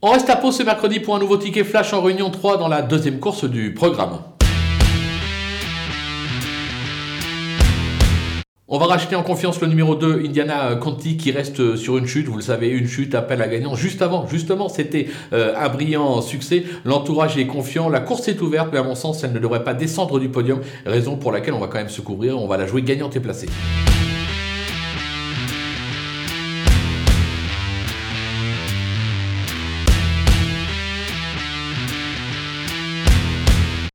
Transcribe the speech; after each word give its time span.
On 0.00 0.12
reste 0.12 0.30
à 0.30 0.36
Pau 0.36 0.52
ce 0.52 0.62
mercredi 0.62 1.00
pour 1.00 1.16
un 1.16 1.18
nouveau 1.18 1.38
ticket 1.38 1.64
flash 1.64 1.92
en 1.92 2.00
réunion 2.00 2.30
3 2.30 2.56
dans 2.58 2.68
la 2.68 2.82
deuxième 2.82 3.18
course 3.18 3.42
du 3.42 3.74
programme. 3.74 4.20
On 8.68 8.78
va 8.78 8.86
racheter 8.86 9.16
en 9.16 9.24
confiance 9.24 9.60
le 9.60 9.66
numéro 9.66 9.96
2, 9.96 10.22
Indiana 10.24 10.76
Conti, 10.76 11.16
qui 11.16 11.32
reste 11.32 11.74
sur 11.74 11.98
une 11.98 12.06
chute. 12.06 12.28
Vous 12.28 12.36
le 12.36 12.42
savez, 12.42 12.68
une 12.68 12.86
chute, 12.86 13.16
appel 13.16 13.42
à 13.42 13.48
gagnant. 13.48 13.74
Juste 13.74 14.00
avant, 14.00 14.28
justement, 14.28 14.68
c'était 14.68 15.08
euh, 15.32 15.52
un 15.56 15.68
brillant 15.68 16.20
succès. 16.20 16.62
L'entourage 16.84 17.36
est 17.36 17.48
confiant. 17.48 17.88
La 17.88 17.98
course 17.98 18.28
est 18.28 18.40
ouverte, 18.40 18.68
mais 18.70 18.78
à 18.78 18.84
mon 18.84 18.94
sens, 18.94 19.24
elle 19.24 19.32
ne 19.32 19.40
devrait 19.40 19.64
pas 19.64 19.74
descendre 19.74 20.20
du 20.20 20.28
podium. 20.28 20.60
Raison 20.86 21.16
pour 21.16 21.32
laquelle 21.32 21.54
on 21.54 21.60
va 21.60 21.66
quand 21.66 21.78
même 21.78 21.88
se 21.88 22.02
couvrir. 22.02 22.40
On 22.40 22.46
va 22.46 22.56
la 22.56 22.68
jouer 22.68 22.82
gagnante 22.82 23.16
et 23.16 23.20
placée. 23.20 23.48